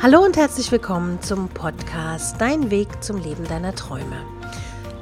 Hallo 0.00 0.20
und 0.20 0.36
herzlich 0.36 0.70
willkommen 0.70 1.20
zum 1.22 1.48
Podcast 1.48 2.40
Dein 2.40 2.70
Weg 2.70 3.02
zum 3.02 3.20
Leben 3.20 3.42
deiner 3.48 3.74
Träume. 3.74 4.24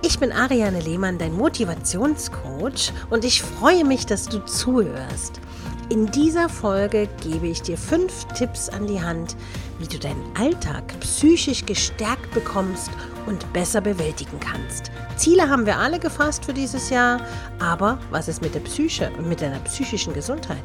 Ich 0.00 0.18
bin 0.18 0.32
Ariane 0.32 0.80
Lehmann, 0.80 1.18
dein 1.18 1.34
Motivationscoach 1.34 2.94
und 3.10 3.22
ich 3.26 3.42
freue 3.42 3.84
mich, 3.84 4.06
dass 4.06 4.26
du 4.26 4.38
zuhörst. 4.46 5.38
In 5.90 6.06
dieser 6.12 6.48
Folge 6.48 7.10
gebe 7.22 7.46
ich 7.46 7.60
dir 7.60 7.76
fünf 7.76 8.24
Tipps 8.38 8.70
an 8.70 8.86
die 8.86 9.02
Hand, 9.02 9.36
wie 9.78 9.86
du 9.86 9.98
deinen 9.98 10.24
Alltag 10.34 10.98
psychisch 11.00 11.66
gestärkt 11.66 12.32
bekommst 12.32 12.90
und 13.26 13.52
besser 13.52 13.82
bewältigen 13.82 14.40
kannst. 14.40 14.90
Ziele 15.18 15.50
haben 15.50 15.66
wir 15.66 15.76
alle 15.76 15.98
gefasst 15.98 16.46
für 16.46 16.54
dieses 16.54 16.88
Jahr, 16.88 17.20
aber 17.58 17.98
was 18.10 18.28
ist 18.28 18.40
mit 18.40 18.54
der 18.54 18.60
Psyche 18.60 19.10
und 19.18 19.28
mit 19.28 19.42
deiner 19.42 19.58
psychischen 19.58 20.14
Gesundheit? 20.14 20.64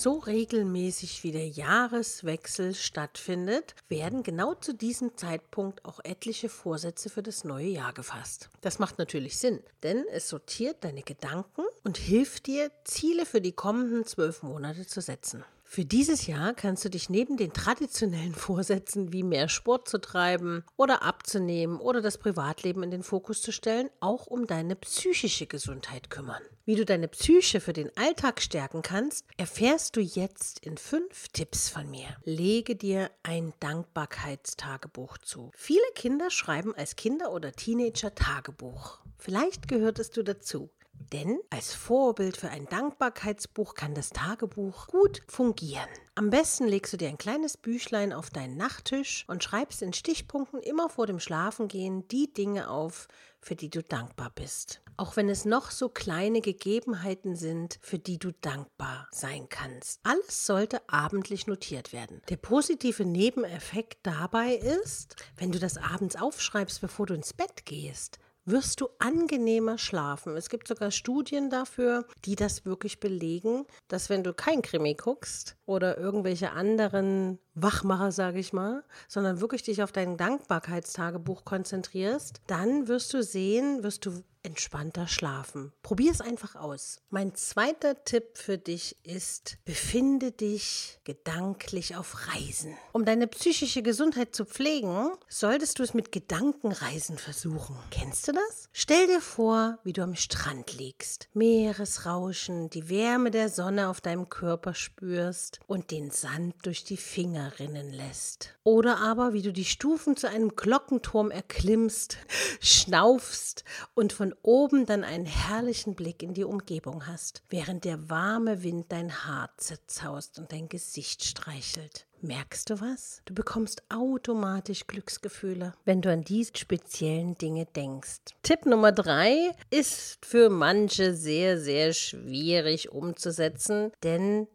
So 0.00 0.14
regelmäßig 0.14 1.24
wie 1.24 1.32
der 1.32 1.46
Jahreswechsel 1.46 2.74
stattfindet, 2.74 3.74
werden 3.88 4.22
genau 4.22 4.54
zu 4.54 4.72
diesem 4.72 5.14
Zeitpunkt 5.16 5.84
auch 5.84 6.00
etliche 6.02 6.48
Vorsätze 6.48 7.10
für 7.10 7.22
das 7.22 7.44
neue 7.44 7.66
Jahr 7.66 7.92
gefasst. 7.92 8.48
Das 8.62 8.78
macht 8.78 8.98
natürlich 8.98 9.36
Sinn, 9.36 9.60
denn 9.82 10.04
es 10.10 10.30
sortiert 10.30 10.84
deine 10.84 11.02
Gedanken 11.02 11.62
und 11.84 11.98
hilft 11.98 12.46
dir, 12.46 12.70
Ziele 12.84 13.26
für 13.26 13.42
die 13.42 13.52
kommenden 13.52 14.06
zwölf 14.06 14.42
Monate 14.42 14.86
zu 14.86 15.02
setzen. 15.02 15.44
Für 15.72 15.84
dieses 15.84 16.26
Jahr 16.26 16.52
kannst 16.52 16.84
du 16.84 16.90
dich 16.90 17.10
neben 17.10 17.36
den 17.36 17.52
traditionellen 17.52 18.34
Vorsätzen 18.34 19.12
wie 19.12 19.22
mehr 19.22 19.48
Sport 19.48 19.88
zu 19.88 20.00
treiben 20.00 20.64
oder 20.76 21.04
abzunehmen 21.04 21.78
oder 21.78 22.00
das 22.00 22.18
Privatleben 22.18 22.82
in 22.82 22.90
den 22.90 23.04
Fokus 23.04 23.40
zu 23.40 23.52
stellen, 23.52 23.88
auch 24.00 24.26
um 24.26 24.48
deine 24.48 24.74
psychische 24.74 25.46
Gesundheit 25.46 26.10
kümmern. 26.10 26.42
Wie 26.64 26.74
du 26.74 26.84
deine 26.84 27.06
Psyche 27.06 27.60
für 27.60 27.72
den 27.72 27.96
Alltag 27.96 28.42
stärken 28.42 28.82
kannst, 28.82 29.26
erfährst 29.36 29.94
du 29.94 30.00
jetzt 30.00 30.58
in 30.66 30.76
fünf 30.76 31.28
Tipps 31.28 31.68
von 31.68 31.88
mir. 31.88 32.16
Lege 32.24 32.74
dir 32.74 33.08
ein 33.22 33.52
Dankbarkeitstagebuch 33.60 35.18
zu. 35.18 35.52
Viele 35.54 35.86
Kinder 35.94 36.30
schreiben 36.30 36.74
als 36.74 36.96
Kinder 36.96 37.30
oder 37.30 37.52
Teenager 37.52 38.12
Tagebuch. 38.12 38.98
Vielleicht 39.18 39.68
gehörtest 39.68 40.16
du 40.16 40.24
dazu. 40.24 40.68
Denn 41.12 41.40
als 41.50 41.74
Vorbild 41.74 42.36
für 42.36 42.50
ein 42.50 42.66
Dankbarkeitsbuch 42.66 43.74
kann 43.74 43.94
das 43.94 44.10
Tagebuch 44.10 44.86
gut 44.86 45.22
fungieren. 45.26 45.88
Am 46.14 46.30
besten 46.30 46.68
legst 46.68 46.92
du 46.92 46.96
dir 46.96 47.08
ein 47.08 47.18
kleines 47.18 47.56
Büchlein 47.56 48.12
auf 48.12 48.30
deinen 48.30 48.56
Nachttisch 48.56 49.24
und 49.26 49.42
schreibst 49.42 49.82
in 49.82 49.92
Stichpunkten 49.92 50.60
immer 50.60 50.88
vor 50.88 51.06
dem 51.06 51.18
Schlafengehen 51.18 52.06
die 52.08 52.32
Dinge 52.32 52.70
auf, 52.70 53.08
für 53.40 53.56
die 53.56 53.70
du 53.70 53.82
dankbar 53.82 54.30
bist. 54.34 54.82
Auch 54.96 55.16
wenn 55.16 55.28
es 55.28 55.44
noch 55.44 55.70
so 55.70 55.88
kleine 55.88 56.42
Gegebenheiten 56.42 57.34
sind, 57.34 57.78
für 57.80 57.98
die 57.98 58.18
du 58.18 58.32
dankbar 58.32 59.08
sein 59.10 59.48
kannst. 59.48 59.98
Alles 60.04 60.46
sollte 60.46 60.80
abendlich 60.88 61.46
notiert 61.46 61.92
werden. 61.92 62.20
Der 62.28 62.36
positive 62.36 63.04
Nebeneffekt 63.04 63.98
dabei 64.04 64.54
ist, 64.54 65.16
wenn 65.38 65.50
du 65.50 65.58
das 65.58 65.76
abends 65.78 66.16
aufschreibst, 66.16 66.82
bevor 66.82 67.06
du 67.06 67.14
ins 67.14 67.32
Bett 67.32 67.64
gehst, 67.64 68.18
wirst 68.50 68.80
du 68.80 68.88
angenehmer 68.98 69.78
schlafen. 69.78 70.36
Es 70.36 70.48
gibt 70.48 70.68
sogar 70.68 70.90
Studien 70.90 71.50
dafür, 71.50 72.06
die 72.24 72.36
das 72.36 72.64
wirklich 72.64 73.00
belegen, 73.00 73.66
dass 73.88 74.10
wenn 74.10 74.24
du 74.24 74.32
kein 74.32 74.62
Krimi 74.62 74.94
guckst 74.94 75.56
oder 75.66 75.98
irgendwelche 75.98 76.52
anderen 76.52 77.38
Wachmacher, 77.54 78.12
sage 78.12 78.38
ich 78.38 78.52
mal, 78.52 78.84
sondern 79.08 79.40
wirklich 79.40 79.62
dich 79.62 79.82
auf 79.82 79.92
dein 79.92 80.16
Dankbarkeitstagebuch 80.16 81.44
konzentrierst, 81.44 82.40
dann 82.46 82.88
wirst 82.88 83.12
du 83.14 83.22
sehen, 83.22 83.82
wirst 83.82 84.06
du 84.06 84.22
entspannter 84.42 85.06
schlafen. 85.06 85.72
Probier 85.82 86.10
es 86.12 86.20
einfach 86.20 86.54
aus. 86.54 87.00
Mein 87.10 87.34
zweiter 87.34 88.04
Tipp 88.04 88.38
für 88.38 88.58
dich 88.58 88.96
ist, 89.04 89.58
befinde 89.64 90.32
dich 90.32 90.98
gedanklich 91.04 91.96
auf 91.96 92.28
Reisen. 92.28 92.76
Um 92.92 93.04
deine 93.04 93.26
psychische 93.26 93.82
Gesundheit 93.82 94.34
zu 94.34 94.44
pflegen, 94.44 95.10
solltest 95.28 95.78
du 95.78 95.82
es 95.82 95.94
mit 95.94 96.12
Gedankenreisen 96.12 97.18
versuchen. 97.18 97.76
Kennst 97.90 98.28
du 98.28 98.32
das? 98.32 98.68
Stell 98.72 99.06
dir 99.06 99.20
vor, 99.20 99.78
wie 99.84 99.92
du 99.92 100.02
am 100.02 100.14
Strand 100.14 100.72
liegst, 100.72 101.28
Meeresrauschen, 101.34 102.70
die 102.70 102.88
Wärme 102.88 103.30
der 103.30 103.48
Sonne 103.48 103.88
auf 103.88 104.00
deinem 104.00 104.28
Körper 104.28 104.74
spürst 104.74 105.60
und 105.66 105.90
den 105.90 106.10
Sand 106.10 106.54
durch 106.62 106.84
die 106.84 106.96
Finger 106.96 107.39
rinnen 107.48 107.92
lässt. 107.92 108.54
Oder 108.64 108.98
aber, 108.98 109.32
wie 109.32 109.42
du 109.42 109.52
die 109.52 109.64
Stufen 109.64 110.16
zu 110.16 110.28
einem 110.28 110.56
Glockenturm 110.56 111.30
erklimmst, 111.30 112.18
schnaufst 112.60 113.64
und 113.94 114.12
von 114.12 114.34
oben 114.42 114.86
dann 114.86 115.04
einen 115.04 115.26
herrlichen 115.26 115.94
Blick 115.94 116.22
in 116.22 116.34
die 116.34 116.44
Umgebung 116.44 117.06
hast, 117.06 117.42
während 117.48 117.84
der 117.84 118.10
warme 118.10 118.62
Wind 118.62 118.92
dein 118.92 119.24
Haar 119.24 119.50
zerzaust 119.56 120.38
und 120.38 120.52
dein 120.52 120.68
Gesicht 120.68 121.24
streichelt. 121.24 122.06
Merkst 122.22 122.68
du 122.68 122.80
was? 122.82 123.22
Du 123.24 123.32
bekommst 123.32 123.82
automatisch 123.88 124.86
Glücksgefühle, 124.86 125.72
wenn 125.86 126.02
du 126.02 126.12
an 126.12 126.22
diese 126.22 126.52
speziellen 126.54 127.38
Dinge 127.38 127.64
denkst. 127.64 128.20
Tipp 128.42 128.66
Nummer 128.66 128.92
drei 128.92 129.52
ist 129.70 130.18
für 130.24 130.50
manche 130.50 131.14
sehr, 131.14 131.58
sehr 131.58 131.94
schwierig 131.94 132.92
umzusetzen, 132.92 133.90
denn 134.02 134.48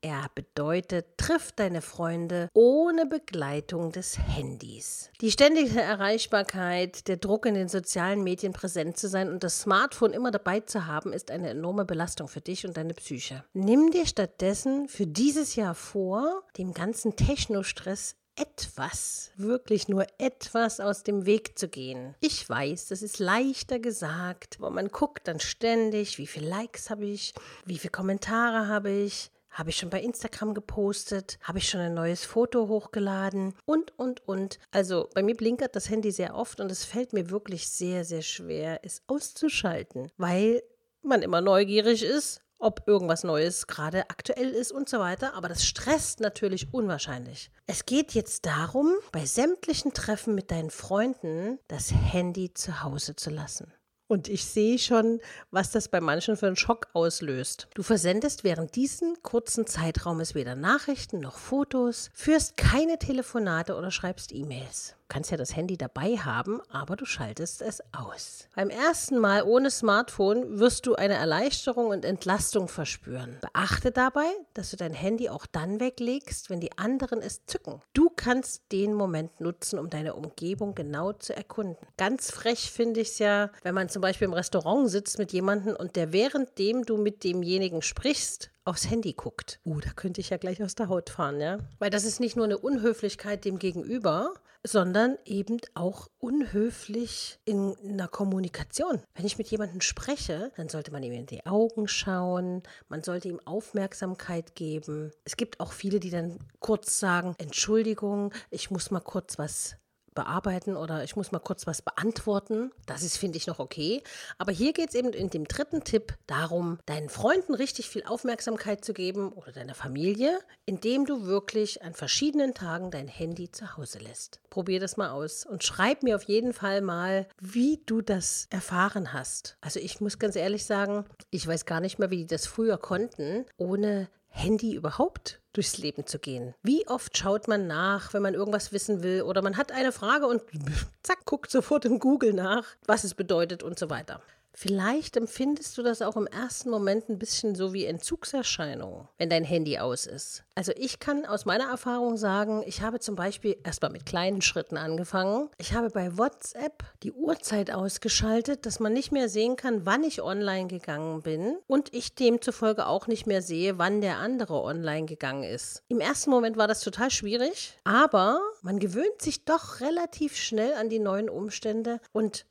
er 0.00 0.30
bedeutet, 0.34 1.18
triff 1.18 1.52
deine 1.52 1.82
Freunde 1.82 2.48
ohne 2.54 3.06
Begleitung 3.06 3.92
des 3.92 4.18
Handys. 4.18 5.10
Die 5.20 5.30
ständige 5.30 5.80
Erreichbarkeit, 5.80 7.08
der 7.08 7.16
Druck 7.16 7.46
in 7.46 7.54
den 7.54 7.68
sozialen 7.68 8.22
Medien 8.22 8.52
präsent 8.52 8.96
zu 8.96 9.08
sein 9.08 9.28
und 9.28 9.42
das 9.42 9.60
Smartphone 9.60 10.12
immer 10.12 10.30
dabei 10.30 10.60
zu 10.60 10.86
haben, 10.86 11.12
ist 11.12 11.30
eine 11.30 11.50
enorme 11.50 11.84
Belastung 11.84 12.28
für 12.28 12.40
dich 12.40 12.66
und 12.66 12.76
deine 12.76 12.94
Psyche. 12.94 13.44
Nimm 13.52 13.90
dir 13.90 14.06
stattdessen 14.06 14.88
für 14.88 15.06
dieses 15.06 15.56
Jahr 15.56 15.74
vor, 15.74 16.42
dem 16.56 16.72
ganzen 16.72 17.16
Technostress 17.16 18.16
etwas, 18.38 19.32
wirklich 19.36 19.88
nur 19.88 20.06
etwas 20.18 20.78
aus 20.78 21.02
dem 21.02 21.26
Weg 21.26 21.58
zu 21.58 21.68
gehen. 21.68 22.14
Ich 22.20 22.48
weiß, 22.48 22.86
das 22.86 23.02
ist 23.02 23.18
leichter 23.18 23.80
gesagt, 23.80 24.56
aber 24.58 24.70
man 24.70 24.88
guckt 24.88 25.26
dann 25.26 25.40
ständig, 25.40 26.18
wie 26.18 26.26
viele 26.26 26.48
Likes 26.48 26.88
habe 26.88 27.06
ich, 27.06 27.34
wie 27.64 27.78
viele 27.78 27.90
Kommentare 27.90 28.68
habe 28.68 28.90
ich, 28.90 29.32
habe 29.58 29.70
ich 29.70 29.76
schon 29.76 29.90
bei 29.90 30.00
Instagram 30.00 30.54
gepostet? 30.54 31.38
Habe 31.42 31.58
ich 31.58 31.68
schon 31.68 31.80
ein 31.80 31.94
neues 31.94 32.24
Foto 32.24 32.68
hochgeladen? 32.68 33.54
Und, 33.64 33.98
und, 33.98 34.26
und. 34.28 34.58
Also 34.70 35.08
bei 35.14 35.22
mir 35.22 35.36
blinkert 35.36 35.74
das 35.74 35.90
Handy 35.90 36.12
sehr 36.12 36.36
oft 36.36 36.60
und 36.60 36.70
es 36.70 36.84
fällt 36.84 37.12
mir 37.12 37.30
wirklich 37.30 37.68
sehr, 37.68 38.04
sehr 38.04 38.22
schwer, 38.22 38.80
es 38.84 39.02
auszuschalten, 39.08 40.12
weil 40.16 40.62
man 41.02 41.22
immer 41.22 41.40
neugierig 41.40 42.04
ist, 42.04 42.40
ob 42.58 42.82
irgendwas 42.86 43.24
Neues 43.24 43.66
gerade 43.66 44.10
aktuell 44.10 44.50
ist 44.50 44.72
und 44.72 44.88
so 44.88 44.98
weiter. 44.98 45.34
Aber 45.34 45.48
das 45.48 45.64
stresst 45.64 46.20
natürlich 46.20 46.72
unwahrscheinlich. 46.72 47.50
Es 47.66 47.84
geht 47.84 48.14
jetzt 48.14 48.46
darum, 48.46 48.94
bei 49.12 49.26
sämtlichen 49.26 49.92
Treffen 49.92 50.34
mit 50.34 50.50
deinen 50.50 50.70
Freunden 50.70 51.58
das 51.68 51.92
Handy 51.92 52.54
zu 52.54 52.82
Hause 52.82 53.16
zu 53.16 53.30
lassen. 53.30 53.72
Und 54.08 54.28
ich 54.28 54.46
sehe 54.46 54.78
schon, 54.78 55.20
was 55.50 55.70
das 55.70 55.88
bei 55.88 56.00
manchen 56.00 56.36
für 56.36 56.46
einen 56.46 56.56
Schock 56.56 56.88
auslöst. 56.94 57.68
Du 57.74 57.82
versendest 57.82 58.42
während 58.42 58.74
diesem 58.74 59.22
kurzen 59.22 59.66
Zeitraumes 59.66 60.34
weder 60.34 60.56
Nachrichten 60.56 61.20
noch 61.20 61.38
Fotos, 61.38 62.10
führst 62.14 62.56
keine 62.56 62.98
Telefonate 62.98 63.76
oder 63.76 63.90
schreibst 63.90 64.34
E-Mails 64.34 64.97
kannst 65.08 65.30
ja 65.30 65.36
das 65.36 65.56
Handy 65.56 65.76
dabei 65.76 66.16
haben, 66.16 66.60
aber 66.70 66.96
du 66.96 67.04
schaltest 67.04 67.62
es 67.62 67.82
aus. 67.92 68.48
Beim 68.54 68.70
ersten 68.70 69.18
Mal 69.18 69.42
ohne 69.42 69.70
Smartphone 69.70 70.58
wirst 70.58 70.86
du 70.86 70.94
eine 70.94 71.14
Erleichterung 71.14 71.88
und 71.88 72.04
Entlastung 72.04 72.68
verspüren. 72.68 73.38
Beachte 73.40 73.90
dabei, 73.90 74.26
dass 74.54 74.70
du 74.70 74.76
dein 74.76 74.92
Handy 74.92 75.28
auch 75.28 75.46
dann 75.46 75.80
weglegst, 75.80 76.50
wenn 76.50 76.60
die 76.60 76.76
anderen 76.76 77.20
es 77.20 77.46
zücken. 77.46 77.80
Du 77.94 78.10
kannst 78.10 78.70
den 78.72 78.94
Moment 78.94 79.40
nutzen, 79.40 79.78
um 79.78 79.90
deine 79.90 80.14
Umgebung 80.14 80.74
genau 80.74 81.12
zu 81.12 81.34
erkunden. 81.34 81.86
Ganz 81.96 82.30
frech 82.30 82.70
finde 82.70 83.00
ich 83.00 83.08
es 83.08 83.18
ja, 83.18 83.50
wenn 83.62 83.74
man 83.74 83.88
zum 83.88 84.02
Beispiel 84.02 84.26
im 84.26 84.34
Restaurant 84.34 84.90
sitzt 84.90 85.18
mit 85.18 85.32
jemandem 85.32 85.74
und 85.76 85.96
der 85.96 86.12
währenddem 86.12 86.84
du 86.84 86.96
mit 86.96 87.24
demjenigen 87.24 87.82
sprichst, 87.82 88.50
aufs 88.68 88.90
Handy 88.90 89.14
guckt. 89.14 89.60
Uh, 89.64 89.80
da 89.80 89.90
könnte 89.90 90.20
ich 90.20 90.30
ja 90.30 90.36
gleich 90.36 90.62
aus 90.62 90.74
der 90.74 90.88
Haut 90.88 91.10
fahren, 91.10 91.40
ja? 91.40 91.58
Weil 91.78 91.90
das 91.90 92.04
ist 92.04 92.20
nicht 92.20 92.36
nur 92.36 92.44
eine 92.44 92.58
Unhöflichkeit 92.58 93.44
dem 93.44 93.58
Gegenüber, 93.58 94.34
sondern 94.62 95.16
eben 95.24 95.58
auch 95.74 96.08
unhöflich 96.18 97.38
in 97.44 97.76
einer 97.82 98.08
Kommunikation. 98.08 99.02
Wenn 99.14 99.26
ich 99.26 99.38
mit 99.38 99.48
jemandem 99.48 99.80
spreche, 99.80 100.52
dann 100.56 100.68
sollte 100.68 100.90
man 100.90 101.02
ihm 101.02 101.12
in 101.12 101.26
die 101.26 101.46
Augen 101.46 101.88
schauen, 101.88 102.62
man 102.88 103.02
sollte 103.02 103.28
ihm 103.28 103.40
Aufmerksamkeit 103.44 104.54
geben. 104.54 105.12
Es 105.24 105.36
gibt 105.36 105.60
auch 105.60 105.72
viele, 105.72 106.00
die 106.00 106.10
dann 106.10 106.38
kurz 106.60 106.98
sagen, 106.98 107.34
Entschuldigung, 107.38 108.32
ich 108.50 108.70
muss 108.70 108.90
mal 108.90 109.00
kurz 109.00 109.38
was 109.38 109.76
bearbeiten 110.18 110.76
oder 110.76 111.04
ich 111.04 111.14
muss 111.14 111.30
mal 111.30 111.38
kurz 111.38 111.68
was 111.68 111.80
beantworten. 111.80 112.72
Das 112.86 113.04
ist, 113.04 113.18
finde 113.18 113.38
ich, 113.38 113.46
noch 113.46 113.60
okay. 113.60 114.02
Aber 114.36 114.50
hier 114.50 114.72
geht 114.72 114.88
es 114.88 114.96
eben 114.96 115.12
in 115.12 115.30
dem 115.30 115.46
dritten 115.46 115.84
Tipp 115.84 116.14
darum, 116.26 116.80
deinen 116.86 117.08
Freunden 117.08 117.54
richtig 117.54 117.88
viel 117.88 118.02
Aufmerksamkeit 118.02 118.84
zu 118.84 118.92
geben 118.92 119.30
oder 119.32 119.52
deiner 119.52 119.76
Familie, 119.76 120.36
indem 120.66 121.06
du 121.06 121.24
wirklich 121.26 121.84
an 121.84 121.94
verschiedenen 121.94 122.52
Tagen 122.52 122.90
dein 122.90 123.06
Handy 123.06 123.52
zu 123.52 123.76
Hause 123.76 124.00
lässt. 124.00 124.40
Probier 124.50 124.80
das 124.80 124.96
mal 124.96 125.10
aus 125.10 125.46
und 125.46 125.62
schreib 125.62 126.02
mir 126.02 126.16
auf 126.16 126.24
jeden 126.24 126.52
Fall 126.52 126.80
mal, 126.80 127.28
wie 127.40 127.80
du 127.86 128.00
das 128.00 128.48
erfahren 128.50 129.12
hast. 129.12 129.56
Also 129.60 129.78
ich 129.78 130.00
muss 130.00 130.18
ganz 130.18 130.34
ehrlich 130.34 130.66
sagen, 130.66 131.04
ich 131.30 131.46
weiß 131.46 131.64
gar 131.64 131.78
nicht 131.78 132.00
mehr, 132.00 132.10
wie 132.10 132.16
die 132.16 132.26
das 132.26 132.48
früher 132.48 132.76
konnten, 132.76 133.46
ohne 133.56 134.08
Handy 134.38 134.74
überhaupt 134.74 135.40
durchs 135.52 135.78
Leben 135.78 136.06
zu 136.06 136.18
gehen? 136.18 136.54
Wie 136.62 136.86
oft 136.88 137.16
schaut 137.16 137.48
man 137.48 137.66
nach, 137.66 138.14
wenn 138.14 138.22
man 138.22 138.34
irgendwas 138.34 138.72
wissen 138.72 139.02
will 139.02 139.22
oder 139.22 139.42
man 139.42 139.56
hat 139.56 139.72
eine 139.72 139.92
Frage 139.92 140.26
und 140.26 140.42
zack, 141.02 141.24
guckt 141.24 141.50
sofort 141.50 141.84
im 141.84 141.98
Google 141.98 142.32
nach, 142.32 142.64
was 142.86 143.04
es 143.04 143.14
bedeutet 143.14 143.62
und 143.62 143.78
so 143.78 143.90
weiter. 143.90 144.22
Vielleicht 144.60 145.16
empfindest 145.16 145.78
du 145.78 145.84
das 145.84 146.02
auch 146.02 146.16
im 146.16 146.26
ersten 146.26 146.68
Moment 146.68 147.08
ein 147.08 147.20
bisschen 147.20 147.54
so 147.54 147.72
wie 147.72 147.84
Entzugserscheinungen, 147.84 149.06
wenn 149.16 149.30
dein 149.30 149.44
Handy 149.44 149.78
aus 149.78 150.04
ist. 150.04 150.42
Also 150.56 150.72
ich 150.74 150.98
kann 150.98 151.24
aus 151.24 151.44
meiner 151.44 151.70
Erfahrung 151.70 152.16
sagen, 152.16 152.64
ich 152.66 152.82
habe 152.82 152.98
zum 152.98 153.14
Beispiel 153.14 153.56
erstmal 153.62 153.92
mit 153.92 154.04
kleinen 154.04 154.42
Schritten 154.42 154.76
angefangen. 154.76 155.48
Ich 155.58 155.74
habe 155.74 155.90
bei 155.90 156.18
WhatsApp 156.18 156.82
die 157.04 157.12
Uhrzeit 157.12 157.70
ausgeschaltet, 157.70 158.66
dass 158.66 158.80
man 158.80 158.92
nicht 158.92 159.12
mehr 159.12 159.28
sehen 159.28 159.54
kann, 159.54 159.86
wann 159.86 160.02
ich 160.02 160.22
online 160.22 160.66
gegangen 160.66 161.22
bin 161.22 161.58
und 161.68 161.94
ich 161.94 162.16
demzufolge 162.16 162.88
auch 162.88 163.06
nicht 163.06 163.28
mehr 163.28 163.42
sehe, 163.42 163.78
wann 163.78 164.00
der 164.00 164.16
andere 164.16 164.60
online 164.60 165.06
gegangen 165.06 165.44
ist. 165.44 165.84
Im 165.86 166.00
ersten 166.00 166.30
Moment 166.30 166.56
war 166.56 166.66
das 166.66 166.80
total 166.80 167.12
schwierig, 167.12 167.78
aber 167.84 168.40
man 168.62 168.80
gewöhnt 168.80 169.22
sich 169.22 169.44
doch 169.44 169.78
relativ 169.78 170.34
schnell 170.34 170.74
an 170.74 170.88
die 170.88 170.98
neuen 170.98 171.30
Umstände 171.30 172.00
und 172.10 172.44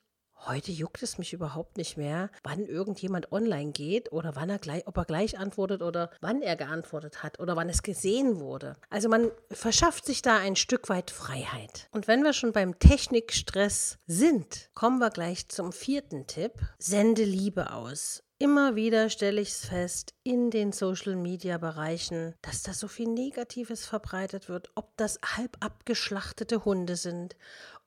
Heute 0.46 0.72
juckt 0.72 1.04
es 1.04 1.18
mich 1.18 1.34
überhaupt 1.34 1.78
nicht 1.78 1.98
mehr, 1.98 2.30
wann 2.44 2.66
irgendjemand 2.66 3.32
online 3.32 3.72
geht 3.72 4.12
oder 4.12 4.36
wann 4.36 4.50
er 4.50 4.60
gleich, 4.60 4.88
ob 4.88 4.98
er 4.98 5.06
gleich 5.06 5.38
antwortet 5.38 5.82
oder 5.82 6.12
wann 6.22 6.42
er 6.42 6.56
geantwortet 6.56 7.24
hat 7.24 7.40
oder 7.40 7.56
wann 7.56 7.70
es 7.70 7.84
gesehen 7.84 8.40
wurde. 8.40 8.76
Also 8.90 9.10
man 9.10 9.32
verschafft 9.52 10.06
sich 10.06 10.22
da 10.22 10.38
ein 10.38 10.56
Stück 10.56 10.90
weit 10.90 11.12
Freiheit. 11.12 11.90
Und 11.92 12.08
wenn 12.08 12.24
wir 12.24 12.34
schon 12.34 12.54
beim 12.54 12.80
Technikstress 12.80 13.98
sind, 14.06 14.70
kommen 14.74 15.00
wir 15.00 15.10
gleich 15.10 15.50
zum 15.50 15.72
vierten 15.72 16.28
Tipp. 16.28 16.54
Sende 16.78 17.24
Liebe 17.24 17.74
aus. 17.74 18.24
Immer 18.40 18.76
wieder 18.76 19.10
stelle 19.10 19.42
ich 19.42 19.50
es 19.50 19.66
fest 19.66 20.14
in 20.22 20.52
den 20.52 20.72
Social-Media-Bereichen, 20.72 22.36
dass 22.44 22.62
da 22.62 22.72
so 22.72 22.88
viel 22.88 23.08
Negatives 23.08 23.88
verbreitet 23.88 24.48
wird, 24.48 24.70
ob 24.76 24.96
das 24.96 25.20
halb 25.26 25.58
abgeschlachtete 25.60 26.64
Hunde 26.64 26.98
sind 26.98 27.36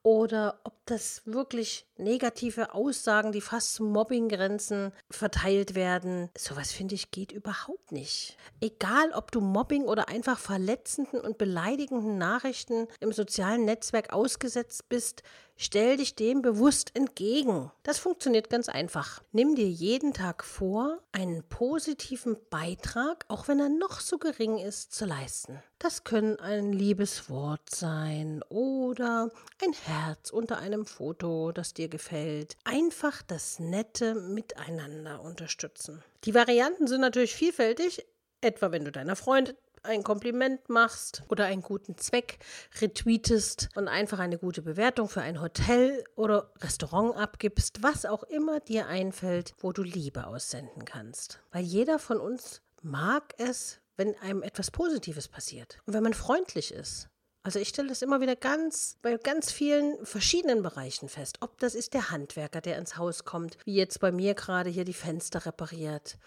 oder 0.02 0.60
ob 0.64 0.74
das 0.86 1.22
wirklich 1.26 1.86
negative 1.96 2.74
Aussagen, 2.74 3.32
die 3.32 3.40
fast 3.40 3.74
zu 3.74 3.84
Mobbinggrenzen 3.84 4.92
verteilt 5.10 5.74
werden. 5.74 6.30
Sowas 6.36 6.72
finde 6.72 6.94
ich 6.94 7.10
geht 7.10 7.32
überhaupt 7.32 7.92
nicht. 7.92 8.36
Egal, 8.60 9.12
ob 9.12 9.30
du 9.30 9.40
Mobbing 9.40 9.84
oder 9.84 10.08
einfach 10.08 10.38
verletzenden 10.38 11.20
und 11.20 11.38
beleidigenden 11.38 12.18
Nachrichten 12.18 12.88
im 13.00 13.12
sozialen 13.12 13.64
Netzwerk 13.64 14.12
ausgesetzt 14.12 14.88
bist, 14.88 15.22
stell 15.60 15.98
dich 15.98 16.14
dem 16.14 16.40
bewusst 16.40 16.96
entgegen. 16.96 17.70
Das 17.82 17.98
funktioniert 17.98 18.48
ganz 18.48 18.70
einfach. 18.70 19.22
Nimm 19.30 19.54
dir 19.54 19.68
jeden 19.68 20.14
Tag 20.14 20.42
vor, 20.42 20.98
einen 21.12 21.44
positiven 21.44 22.38
Beitrag, 22.48 23.26
auch 23.28 23.46
wenn 23.46 23.60
er 23.60 23.68
noch 23.68 24.00
so 24.00 24.16
gering 24.16 24.56
ist, 24.58 24.94
zu 24.94 25.04
leisten. 25.04 25.62
Das 25.78 26.02
können 26.02 26.40
ein 26.40 26.72
liebes 26.72 27.28
Wort 27.28 27.68
sein 27.68 28.42
oder 28.48 29.30
ein 29.62 29.72
Herz 29.84 30.30
unter 30.30 30.58
einem 30.58 30.86
Foto, 30.86 31.52
das 31.52 31.74
dir 31.74 31.88
gefällt. 31.88 32.56
Einfach 32.64 33.22
das 33.22 33.58
nette 33.58 34.14
Miteinander 34.14 35.20
unterstützen. 35.20 36.02
Die 36.24 36.34
Varianten 36.34 36.86
sind 36.86 37.02
natürlich 37.02 37.34
vielfältig, 37.34 38.06
etwa 38.40 38.72
wenn 38.72 38.86
du 38.86 38.92
deiner 38.92 39.16
Freundin 39.16 39.56
ein 39.82 40.02
Kompliment 40.02 40.68
machst 40.68 41.22
oder 41.28 41.46
einen 41.46 41.62
guten 41.62 41.96
Zweck 41.96 42.38
retweetest 42.80 43.68
und 43.74 43.88
einfach 43.88 44.18
eine 44.18 44.38
gute 44.38 44.62
Bewertung 44.62 45.08
für 45.08 45.22
ein 45.22 45.40
Hotel 45.40 46.04
oder 46.16 46.52
Restaurant 46.60 47.16
abgibst, 47.16 47.82
was 47.82 48.06
auch 48.06 48.22
immer 48.24 48.60
dir 48.60 48.86
einfällt, 48.86 49.54
wo 49.58 49.72
du 49.72 49.82
Liebe 49.82 50.26
aussenden 50.26 50.84
kannst. 50.84 51.40
Weil 51.50 51.64
jeder 51.64 51.98
von 51.98 52.18
uns 52.18 52.62
mag 52.82 53.34
es, 53.38 53.80
wenn 53.96 54.16
einem 54.18 54.42
etwas 54.42 54.70
Positives 54.70 55.28
passiert 55.28 55.78
und 55.86 55.94
wenn 55.94 56.02
man 56.02 56.14
freundlich 56.14 56.72
ist. 56.72 57.08
Also 57.42 57.58
ich 57.58 57.68
stelle 57.68 57.88
das 57.88 58.02
immer 58.02 58.20
wieder 58.20 58.36
ganz 58.36 58.98
bei 59.00 59.16
ganz 59.16 59.50
vielen 59.50 60.04
verschiedenen 60.04 60.62
Bereichen 60.62 61.08
fest. 61.08 61.38
Ob 61.40 61.58
das 61.58 61.74
ist 61.74 61.94
der 61.94 62.10
Handwerker, 62.10 62.60
der 62.60 62.76
ins 62.76 62.98
Haus 62.98 63.24
kommt, 63.24 63.56
wie 63.64 63.74
jetzt 63.74 63.98
bei 64.00 64.12
mir 64.12 64.34
gerade 64.34 64.68
hier 64.68 64.84
die 64.84 64.92
Fenster 64.92 65.46
repariert. 65.46 66.18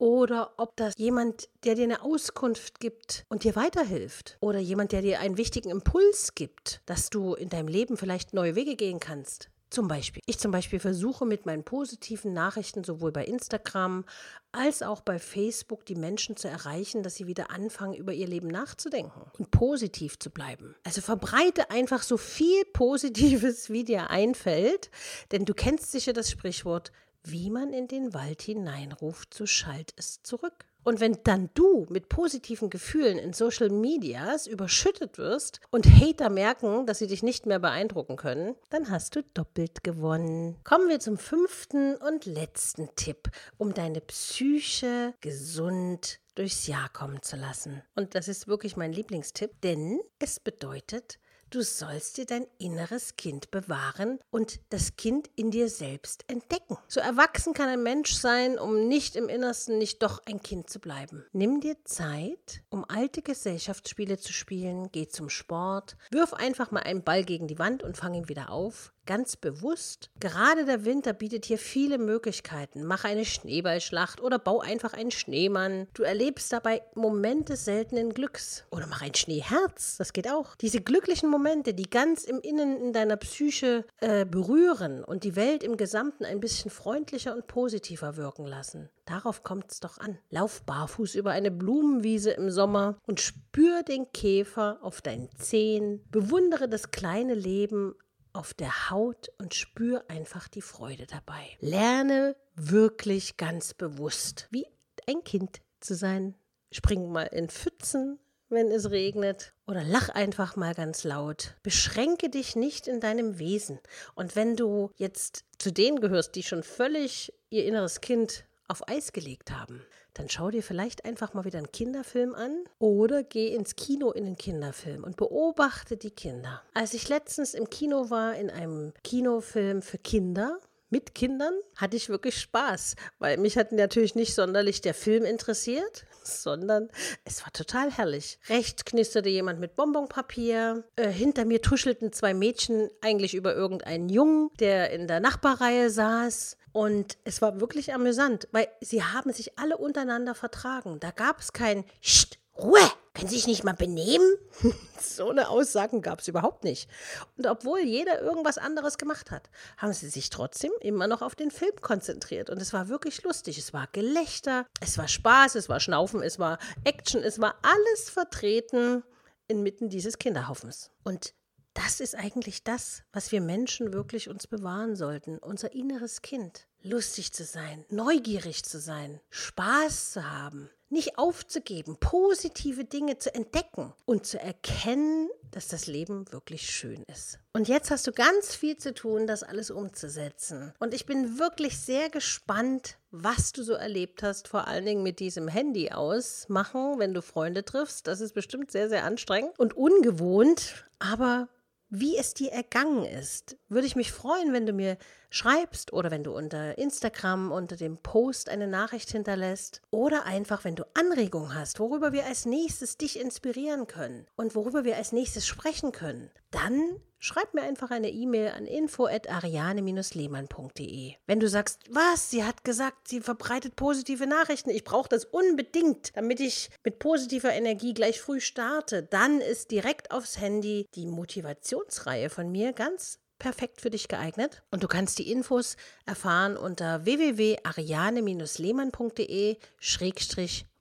Oder 0.00 0.54
ob 0.56 0.76
das 0.76 0.94
jemand, 0.96 1.50
der 1.62 1.74
dir 1.74 1.84
eine 1.84 2.02
Auskunft 2.02 2.80
gibt 2.80 3.26
und 3.28 3.44
dir 3.44 3.54
weiterhilft. 3.54 4.38
Oder 4.40 4.58
jemand, 4.58 4.92
der 4.92 5.02
dir 5.02 5.20
einen 5.20 5.36
wichtigen 5.36 5.68
Impuls 5.68 6.34
gibt, 6.34 6.80
dass 6.86 7.10
du 7.10 7.34
in 7.34 7.50
deinem 7.50 7.68
Leben 7.68 7.98
vielleicht 7.98 8.32
neue 8.32 8.54
Wege 8.54 8.76
gehen 8.76 8.98
kannst. 8.98 9.50
Zum 9.68 9.88
Beispiel. 9.88 10.22
Ich 10.24 10.38
zum 10.38 10.52
Beispiel 10.52 10.80
versuche 10.80 11.26
mit 11.26 11.44
meinen 11.44 11.64
positiven 11.64 12.32
Nachrichten 12.32 12.82
sowohl 12.82 13.12
bei 13.12 13.26
Instagram 13.26 14.06
als 14.52 14.82
auch 14.82 15.02
bei 15.02 15.18
Facebook 15.18 15.84
die 15.84 15.94
Menschen 15.94 16.34
zu 16.34 16.48
erreichen, 16.48 17.02
dass 17.02 17.16
sie 17.16 17.26
wieder 17.26 17.50
anfangen, 17.50 17.94
über 17.94 18.14
ihr 18.14 18.26
Leben 18.26 18.48
nachzudenken 18.48 19.30
und 19.38 19.50
positiv 19.50 20.18
zu 20.18 20.30
bleiben. 20.30 20.74
Also 20.82 21.02
verbreite 21.02 21.70
einfach 21.70 22.02
so 22.02 22.16
viel 22.16 22.64
Positives, 22.72 23.68
wie 23.68 23.84
dir 23.84 24.08
einfällt, 24.08 24.90
denn 25.30 25.44
du 25.44 25.52
kennst 25.52 25.92
sicher 25.92 26.14
das 26.14 26.30
Sprichwort, 26.30 26.90
wie 27.22 27.50
man 27.50 27.72
in 27.72 27.88
den 27.88 28.14
Wald 28.14 28.42
hineinruft, 28.42 29.34
so 29.34 29.46
schallt 29.46 29.92
es 29.96 30.22
zurück. 30.22 30.66
Und 30.82 31.00
wenn 31.00 31.18
dann 31.24 31.50
du 31.54 31.86
mit 31.90 32.08
positiven 32.08 32.70
Gefühlen 32.70 33.18
in 33.18 33.32
Social 33.32 33.68
Medias 33.68 34.46
überschüttet 34.46 35.18
wirst 35.18 35.60
und 35.70 35.86
Hater 35.86 36.30
merken, 36.30 36.86
dass 36.86 36.98
sie 36.98 37.06
dich 37.06 37.22
nicht 37.22 37.44
mehr 37.44 37.58
beeindrucken 37.58 38.16
können, 38.16 38.54
dann 38.70 38.90
hast 38.90 39.14
du 39.14 39.22
doppelt 39.34 39.84
gewonnen. 39.84 40.56
Kommen 40.64 40.88
wir 40.88 41.00
zum 41.00 41.18
fünften 41.18 41.96
und 41.96 42.24
letzten 42.24 42.88
Tipp, 42.96 43.30
um 43.58 43.74
deine 43.74 44.00
Psyche 44.00 45.14
gesund 45.20 46.18
durchs 46.34 46.66
Jahr 46.66 46.88
kommen 46.88 47.22
zu 47.22 47.36
lassen. 47.36 47.82
Und 47.94 48.14
das 48.14 48.26
ist 48.26 48.48
wirklich 48.48 48.76
mein 48.76 48.92
Lieblingstipp, 48.92 49.60
denn 49.60 50.00
es 50.18 50.40
bedeutet, 50.40 51.18
Du 51.50 51.62
sollst 51.62 52.16
dir 52.16 52.26
dein 52.26 52.46
inneres 52.58 53.16
Kind 53.16 53.50
bewahren 53.50 54.20
und 54.30 54.60
das 54.68 54.94
Kind 54.94 55.28
in 55.34 55.50
dir 55.50 55.68
selbst 55.68 56.22
entdecken. 56.28 56.78
So 56.86 57.00
erwachsen 57.00 57.54
kann 57.54 57.68
ein 57.68 57.82
Mensch 57.82 58.14
sein, 58.14 58.56
um 58.56 58.86
nicht 58.86 59.16
im 59.16 59.28
Innersten 59.28 59.76
nicht 59.76 60.00
doch 60.00 60.22
ein 60.26 60.40
Kind 60.40 60.70
zu 60.70 60.78
bleiben. 60.78 61.24
Nimm 61.32 61.60
dir 61.60 61.76
Zeit, 61.84 62.62
um 62.70 62.84
alte 62.88 63.20
Gesellschaftsspiele 63.20 64.16
zu 64.16 64.32
spielen, 64.32 64.92
geh 64.92 65.08
zum 65.08 65.28
Sport, 65.28 65.96
wirf 66.12 66.34
einfach 66.34 66.70
mal 66.70 66.84
einen 66.84 67.02
Ball 67.02 67.24
gegen 67.24 67.48
die 67.48 67.58
Wand 67.58 67.82
und 67.82 67.96
fang 67.96 68.14
ihn 68.14 68.28
wieder 68.28 68.50
auf 68.50 68.92
ganz 69.06 69.36
bewusst. 69.36 70.10
Gerade 70.20 70.64
der 70.64 70.84
Winter 70.84 71.12
bietet 71.12 71.44
hier 71.44 71.58
viele 71.58 71.98
Möglichkeiten. 71.98 72.84
Mach 72.84 73.04
eine 73.04 73.24
Schneeballschlacht 73.24 74.20
oder 74.20 74.38
bau 74.38 74.60
einfach 74.60 74.92
einen 74.92 75.10
Schneemann. 75.10 75.88
Du 75.94 76.02
erlebst 76.02 76.52
dabei 76.52 76.82
Momente 76.94 77.56
seltenen 77.56 78.14
Glücks. 78.14 78.64
Oder 78.70 78.86
mach 78.86 79.02
ein 79.02 79.14
Schneeherz, 79.14 79.96
das 79.98 80.12
geht 80.12 80.30
auch. 80.30 80.54
Diese 80.56 80.80
glücklichen 80.80 81.30
Momente, 81.30 81.74
die 81.74 81.88
ganz 81.88 82.24
im 82.24 82.40
Innen 82.40 82.80
in 82.80 82.92
deiner 82.92 83.16
Psyche 83.16 83.84
äh, 83.98 84.24
berühren 84.24 85.04
und 85.04 85.24
die 85.24 85.36
Welt 85.36 85.62
im 85.62 85.76
Gesamten 85.76 86.24
ein 86.24 86.40
bisschen 86.40 86.70
freundlicher 86.70 87.34
und 87.34 87.46
positiver 87.46 88.16
wirken 88.16 88.46
lassen. 88.46 88.90
Darauf 89.06 89.42
kommt 89.42 89.72
es 89.72 89.80
doch 89.80 89.98
an. 89.98 90.18
Lauf 90.30 90.62
barfuß 90.62 91.16
über 91.16 91.32
eine 91.32 91.50
Blumenwiese 91.50 92.30
im 92.30 92.48
Sommer 92.48 92.96
und 93.08 93.20
spür 93.20 93.82
den 93.82 94.12
Käfer 94.12 94.78
auf 94.82 95.02
deinen 95.02 95.28
Zehen. 95.36 96.04
Bewundere 96.12 96.68
das 96.68 96.92
kleine 96.92 97.34
Leben 97.34 97.96
auf 98.32 98.54
der 98.54 98.90
Haut 98.90 99.30
und 99.38 99.54
spür 99.54 100.04
einfach 100.08 100.48
die 100.48 100.62
Freude 100.62 101.06
dabei. 101.06 101.44
Lerne 101.60 102.36
wirklich 102.54 103.36
ganz 103.36 103.74
bewusst, 103.74 104.48
wie 104.50 104.66
ein 105.08 105.24
Kind 105.24 105.60
zu 105.80 105.94
sein. 105.94 106.34
Spring 106.72 107.10
mal 107.10 107.26
in 107.26 107.48
Pfützen, 107.48 108.18
wenn 108.48 108.70
es 108.70 108.90
regnet, 108.90 109.54
oder 109.66 109.84
lach 109.84 110.08
einfach 110.08 110.56
mal 110.56 110.74
ganz 110.74 111.04
laut. 111.04 111.56
Beschränke 111.62 112.28
dich 112.28 112.56
nicht 112.56 112.88
in 112.88 113.00
deinem 113.00 113.38
Wesen. 113.38 113.78
Und 114.14 114.36
wenn 114.36 114.56
du 114.56 114.90
jetzt 114.96 115.44
zu 115.58 115.72
denen 115.72 116.00
gehörst, 116.00 116.34
die 116.34 116.42
schon 116.42 116.62
völlig 116.62 117.32
ihr 117.48 117.64
inneres 117.64 118.00
Kind 118.00 118.44
auf 118.68 118.88
Eis 118.88 119.12
gelegt 119.12 119.50
haben, 119.50 119.82
dann 120.14 120.28
schau 120.28 120.50
dir 120.50 120.62
vielleicht 120.62 121.04
einfach 121.04 121.34
mal 121.34 121.44
wieder 121.44 121.58
einen 121.58 121.72
Kinderfilm 121.72 122.34
an 122.34 122.64
oder 122.78 123.22
geh 123.22 123.54
ins 123.54 123.76
Kino 123.76 124.10
in 124.10 124.24
den 124.24 124.36
Kinderfilm 124.36 125.04
und 125.04 125.16
beobachte 125.16 125.96
die 125.96 126.10
Kinder. 126.10 126.62
Als 126.74 126.94
ich 126.94 127.08
letztens 127.08 127.54
im 127.54 127.70
Kino 127.70 128.10
war, 128.10 128.34
in 128.36 128.50
einem 128.50 128.92
Kinofilm 129.02 129.82
für 129.82 129.98
Kinder, 129.98 130.58
mit 130.92 131.14
Kindern 131.14 131.54
hatte 131.76 131.96
ich 131.96 132.08
wirklich 132.08 132.40
Spaß, 132.40 132.96
weil 133.20 133.36
mich 133.36 133.56
hat 133.56 133.70
natürlich 133.70 134.16
nicht 134.16 134.34
sonderlich 134.34 134.80
der 134.80 134.92
Film 134.92 135.24
interessiert, 135.24 136.04
sondern 136.24 136.88
es 137.24 137.42
war 137.42 137.52
total 137.52 137.92
herrlich. 137.92 138.40
Rechts 138.48 138.84
knisterte 138.84 139.28
jemand 139.28 139.60
mit 139.60 139.76
Bonbonpapier, 139.76 140.82
äh, 140.96 141.08
hinter 141.08 141.44
mir 141.44 141.62
tuschelten 141.62 142.12
zwei 142.12 142.34
Mädchen 142.34 142.90
eigentlich 143.00 143.34
über 143.34 143.54
irgendeinen 143.54 144.08
Jungen, 144.08 144.50
der 144.58 144.90
in 144.90 145.06
der 145.06 145.20
Nachbarreihe 145.20 145.90
saß. 145.90 146.56
Und 146.72 147.18
es 147.24 147.42
war 147.42 147.60
wirklich 147.60 147.92
amüsant, 147.92 148.48
weil 148.52 148.68
sie 148.80 149.02
haben 149.02 149.32
sich 149.32 149.58
alle 149.58 149.76
untereinander 149.76 150.34
vertragen. 150.34 151.00
Da 151.00 151.10
gab 151.10 151.40
es 151.40 151.52
kein 151.52 151.84
Scht, 152.00 152.40
Ruhe, 152.60 152.80
Können 153.14 153.28
Sie 153.28 153.36
sich 153.36 153.46
nicht 153.46 153.64
mal 153.64 153.74
benehmen? 153.74 154.36
so 155.00 155.30
eine 155.30 155.48
Aussagen 155.48 156.02
gab 156.02 156.20
es 156.20 156.28
überhaupt 156.28 156.62
nicht. 156.62 156.88
Und 157.36 157.46
obwohl 157.46 157.80
jeder 157.80 158.20
irgendwas 158.20 158.58
anderes 158.58 158.98
gemacht 158.98 159.30
hat, 159.30 159.50
haben 159.78 159.92
sie 159.92 160.08
sich 160.08 160.30
trotzdem 160.30 160.70
immer 160.80 161.06
noch 161.06 161.22
auf 161.22 161.34
den 161.34 161.50
Film 161.50 161.74
konzentriert. 161.80 162.50
Und 162.50 162.60
es 162.60 162.72
war 162.72 162.88
wirklich 162.88 163.22
lustig. 163.22 163.58
Es 163.58 163.72
war 163.72 163.88
Gelächter, 163.92 164.66
es 164.80 164.96
war 164.98 165.08
Spaß, 165.08 165.54
es 165.56 165.68
war 165.68 165.80
Schnaufen, 165.80 166.22
es 166.22 166.38
war 166.38 166.58
Action, 166.84 167.22
es 167.22 167.40
war 167.40 167.56
alles 167.62 168.10
vertreten 168.10 169.02
inmitten 169.48 169.88
dieses 169.88 170.18
Kinderhaufens. 170.18 170.90
Und 171.02 171.34
das 171.74 172.00
ist 172.00 172.14
eigentlich 172.14 172.64
das, 172.64 173.02
was 173.12 173.32
wir 173.32 173.40
Menschen 173.40 173.92
wirklich 173.92 174.28
uns 174.28 174.46
bewahren 174.46 174.96
sollten, 174.96 175.38
unser 175.38 175.72
inneres 175.72 176.22
Kind. 176.22 176.66
Lustig 176.82 177.32
zu 177.32 177.44
sein, 177.44 177.84
neugierig 177.90 178.64
zu 178.64 178.80
sein, 178.80 179.20
Spaß 179.30 180.12
zu 180.12 180.30
haben, 180.30 180.70
nicht 180.88 181.18
aufzugeben, 181.18 181.96
positive 182.00 182.84
Dinge 182.84 183.18
zu 183.18 183.34
entdecken 183.34 183.92
und 184.06 184.26
zu 184.26 184.40
erkennen, 184.40 185.28
dass 185.50 185.68
das 185.68 185.86
Leben 185.86 186.30
wirklich 186.32 186.70
schön 186.70 187.02
ist. 187.04 187.38
Und 187.52 187.68
jetzt 187.68 187.90
hast 187.90 188.06
du 188.06 188.12
ganz 188.12 188.54
viel 188.54 188.76
zu 188.76 188.94
tun, 188.94 189.26
das 189.26 189.42
alles 189.42 189.70
umzusetzen. 189.70 190.72
Und 190.78 190.94
ich 190.94 191.06
bin 191.06 191.38
wirklich 191.38 191.78
sehr 191.78 192.08
gespannt, 192.08 192.96
was 193.10 193.52
du 193.52 193.62
so 193.62 193.74
erlebt 193.74 194.22
hast, 194.22 194.48
vor 194.48 194.66
allen 194.66 194.84
Dingen 194.84 195.02
mit 195.02 195.20
diesem 195.20 195.48
Handy 195.48 195.90
ausmachen, 195.90 196.98
wenn 196.98 197.14
du 197.14 197.22
Freunde 197.22 197.64
triffst. 197.64 198.06
Das 198.06 198.20
ist 198.20 198.34
bestimmt 198.34 198.70
sehr, 198.70 198.88
sehr 198.88 199.04
anstrengend 199.04 199.58
und 199.58 199.76
ungewohnt, 199.76 200.84
aber 200.98 201.48
wie 201.90 202.16
es 202.16 202.34
dir 202.34 202.52
ergangen 202.52 203.04
ist. 203.04 203.56
Würde 203.68 203.86
ich 203.86 203.96
mich 203.96 204.12
freuen, 204.12 204.52
wenn 204.52 204.64
du 204.64 204.72
mir 204.72 204.96
schreibst 205.28 205.92
oder 205.92 206.10
wenn 206.10 206.24
du 206.24 206.32
unter 206.32 206.78
Instagram 206.78 207.52
unter 207.52 207.76
dem 207.76 207.98
Post 207.98 208.48
eine 208.48 208.68
Nachricht 208.68 209.10
hinterlässt 209.10 209.82
oder 209.90 210.24
einfach, 210.24 210.64
wenn 210.64 210.76
du 210.76 210.84
Anregungen 210.94 211.54
hast, 211.54 211.80
worüber 211.80 212.12
wir 212.12 212.26
als 212.26 212.46
nächstes 212.46 212.96
dich 212.96 213.18
inspirieren 213.18 213.86
können 213.86 214.26
und 214.36 214.54
worüber 214.54 214.84
wir 214.84 214.96
als 214.96 215.12
nächstes 215.12 215.46
sprechen 215.46 215.92
können. 215.92 216.30
Dann 216.50 217.00
schreib 217.20 217.54
mir 217.54 217.62
einfach 217.62 217.92
eine 217.92 218.10
E-Mail 218.10 218.48
an 218.48 218.66
info@ariane-lehmann.de. 218.66 221.14
Wenn 221.26 221.40
du 221.40 221.48
sagst, 221.48 221.78
was, 221.90 222.30
sie 222.30 222.42
hat 222.42 222.64
gesagt, 222.64 223.06
sie 223.06 223.20
verbreitet 223.20 223.76
positive 223.76 224.26
Nachrichten, 224.26 224.70
ich 224.70 224.82
brauche 224.82 225.08
das 225.08 225.26
unbedingt, 225.26 226.16
damit 226.16 226.40
ich 226.40 226.70
mit 226.82 226.98
positiver 226.98 227.52
Energie 227.52 227.94
gleich 227.94 228.20
früh 228.20 228.40
starte, 228.40 229.04
dann 229.04 229.40
ist 229.40 229.70
direkt 229.70 230.10
aufs 230.10 230.40
Handy 230.40 230.88
die 230.96 231.06
Motivationsreihe 231.06 232.30
von 232.30 232.50
mir 232.50 232.72
ganz 232.72 233.20
perfekt 233.38 233.80
für 233.80 233.90
dich 233.90 234.08
geeignet. 234.08 234.62
Und 234.70 234.84
du 234.84 234.88
kannst 234.88 235.18
die 235.18 235.32
Infos 235.32 235.76
erfahren 236.06 236.56
unter 236.56 237.04
www.ariane-lehmann.de 237.04 239.56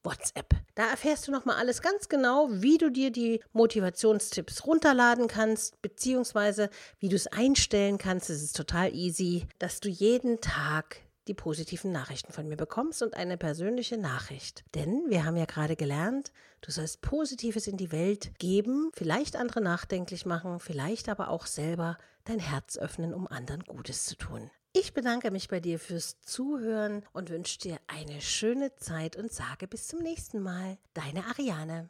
WhatsApp. 0.04 0.56
Da 0.76 0.90
erfährst 0.90 1.28
du 1.28 1.32
nochmal 1.32 1.58
alles 1.58 1.82
ganz 1.82 2.10
genau, 2.10 2.48
wie 2.52 2.78
du 2.78 2.90
dir 2.90 3.12
die 3.12 3.42
Motivationstipps 3.54 4.66
runterladen 4.66 5.28
kannst, 5.28 5.82
beziehungsweise 5.82 6.70
wie 7.00 7.10
du 7.10 7.16
es 7.16 7.28
einstellen 7.28 7.98
kannst. 7.98 8.30
Es 8.30 8.42
ist 8.42 8.56
total 8.56 8.94
easy, 8.96 9.48
dass 9.58 9.80
du 9.80 9.90
jeden 9.90 10.42
Tag 10.42 11.02
die 11.28 11.34
positiven 11.36 11.92
Nachrichten 11.92 12.34
von 12.34 12.48
mir 12.48 12.58
bekommst 12.58 13.04
und 13.04 13.14
eine 13.14 13.38
persönliche 13.38 13.98
Nachricht. 13.98 14.64
Denn 14.74 15.04
wir 15.10 15.26
haben 15.26 15.38
ja 15.38 15.46
gerade 15.46 15.76
gelernt, 15.76 16.32
du 16.62 16.72
sollst 16.72 17.02
Positives 17.02 17.68
in 17.68 17.78
die 17.78 17.92
Welt 17.92 18.32
geben, 18.40 18.90
vielleicht 18.94 19.36
andere 19.36 19.62
nachdenklich 19.62 20.26
machen, 20.26 20.60
vielleicht 20.60 21.08
aber 21.08 21.30
auch 21.30 21.46
selber 21.46 21.98
dein 22.24 22.40
Herz 22.40 22.78
öffnen, 22.78 23.14
um 23.14 23.28
anderen 23.28 23.64
Gutes 23.64 24.06
zu 24.06 24.16
tun. 24.16 24.50
Ich 24.82 24.94
bedanke 24.94 25.30
mich 25.30 25.50
bei 25.50 25.60
dir 25.60 25.78
fürs 25.78 26.22
Zuhören 26.22 27.04
und 27.12 27.30
wünsche 27.30 27.60
dir 27.60 27.80
eine 27.88 28.22
schöne 28.22 28.74
Zeit 28.78 29.18
und 29.18 29.30
sage 29.30 29.68
bis 29.68 29.90
zum 29.90 30.00
nächsten 30.00 30.42
Mal. 30.42 30.78
Deine 30.94 31.26
Ariane. 31.26 31.90